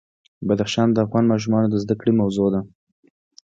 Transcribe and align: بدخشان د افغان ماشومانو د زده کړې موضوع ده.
بدخشان 0.47 0.87
د 0.91 0.97
افغان 1.05 1.25
ماشومانو 1.31 1.67
د 1.69 1.75
زده 1.83 1.95
کړې 1.99 2.13
موضوع 2.21 2.47
ده. 2.53 2.61